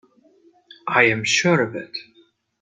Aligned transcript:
I 0.87 1.03
am 1.03 1.23
sure 1.23 1.61
of 1.61 1.75
it. 1.75 1.95